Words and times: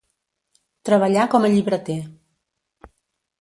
Treballà 0.89 1.25
com 1.33 1.45
a 1.45 1.51
llibreter. 1.57 1.99